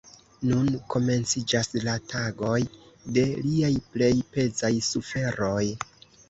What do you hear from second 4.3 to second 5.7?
pezaj suferoj.